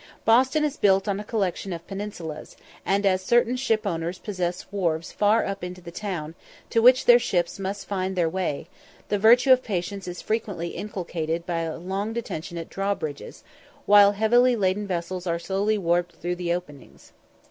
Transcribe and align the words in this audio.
Boston 0.25 0.63
is 0.63 0.77
built 0.77 1.07
on 1.07 1.19
a 1.19 1.23
collection 1.23 1.71
of 1.71 1.85
peninsulas; 1.85 2.55
and 2.87 3.05
as 3.05 3.21
certain 3.21 3.55
shipowners 3.55 4.17
possess 4.17 4.63
wharfs 4.71 5.11
far 5.11 5.45
up 5.45 5.63
in 5.63 5.73
the 5.75 5.91
town, 5.91 6.33
to 6.71 6.81
which 6.81 7.05
their 7.05 7.19
ships 7.19 7.59
must 7.59 7.85
find 7.87 8.15
their 8.15 8.27
way, 8.27 8.65
the 9.09 9.19
virtue 9.19 9.51
of 9.51 9.61
patience 9.61 10.07
is 10.07 10.19
frequently 10.19 10.69
inculcated 10.69 11.45
by 11.45 11.59
a 11.59 11.77
long 11.77 12.13
detention 12.13 12.57
at 12.57 12.67
drawbridges, 12.67 13.43
while 13.85 14.13
heavily 14.13 14.55
laden 14.55 14.87
vessels 14.87 15.27
are 15.27 15.37
slowly 15.37 15.77
warped 15.77 16.13
through 16.15 16.35
the 16.35 16.51
openings. 16.51 17.13